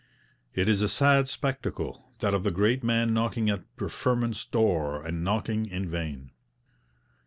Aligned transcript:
It 0.55 0.67
is 0.67 0.81
a 0.81 0.89
sad 0.89 1.29
spectacle, 1.29 2.09
that 2.21 2.33
of 2.33 2.43
the 2.43 2.49
great 2.49 2.83
man 2.83 3.13
knocking 3.13 3.51
at 3.51 3.65
preferment's 3.75 4.43
door, 4.47 5.05
and 5.05 5.23
knocking 5.23 5.67
in 5.67 5.91
vain. 5.91 6.31